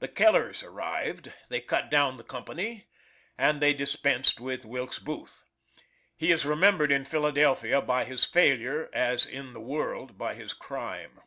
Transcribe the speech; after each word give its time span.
The 0.00 0.08
Kellers 0.08 0.64
arrived; 0.64 1.32
they 1.48 1.60
cut 1.60 1.90
down 1.92 2.16
the 2.16 2.24
company, 2.24 2.88
and 3.38 3.62
they 3.62 3.72
dispensed 3.72 4.40
with 4.40 4.64
Wilkes 4.64 4.98
Booth. 4.98 5.44
He 6.16 6.32
is 6.32 6.44
remembered 6.44 6.90
in 6.90 7.04
Philadelphia 7.04 7.80
by 7.80 8.02
his 8.02 8.24
failure 8.24 8.90
as 8.92 9.26
in 9.26 9.52
the 9.52 9.60
world 9.60 10.18
by 10.18 10.34
his 10.34 10.54
crime. 10.54 11.20